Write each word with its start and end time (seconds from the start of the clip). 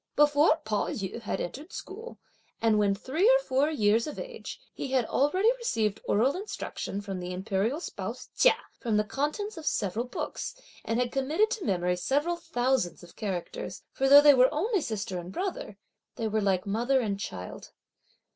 Before 0.15 0.57
Pao 0.65 0.87
yü 0.87 1.21
had 1.21 1.39
entered 1.39 1.71
school, 1.71 2.17
and 2.59 2.79
when 2.79 2.95
three 2.95 3.29
or 3.29 3.43
four 3.45 3.69
years 3.69 4.07
of 4.07 4.17
age, 4.17 4.59
he 4.73 4.87
had 4.93 5.05
already 5.05 5.51
received 5.59 6.01
oral 6.07 6.35
instruction 6.35 7.01
from 7.01 7.19
the 7.19 7.31
imperial 7.31 7.79
spouse 7.79 8.27
Chia 8.35 8.55
from 8.79 8.97
the 8.97 9.03
contents 9.03 9.57
of 9.57 9.65
several 9.67 10.05
books 10.05 10.55
and 10.83 10.99
had 10.99 11.11
committed 11.11 11.51
to 11.51 11.65
memory 11.65 11.95
several 11.97 12.35
thousands 12.37 13.03
of 13.03 13.15
characters, 13.15 13.83
for 13.91 14.09
though 14.09 14.21
they 14.21 14.33
were 14.33 14.51
only 14.51 14.81
sister 14.81 15.19
and 15.19 15.31
brother, 15.31 15.77
they 16.15 16.27
were 16.27 16.41
like 16.41 16.65
mother 16.65 16.99
and 16.99 17.19
child. 17.19 17.71